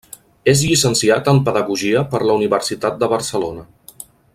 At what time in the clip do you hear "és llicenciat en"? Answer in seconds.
0.53-1.43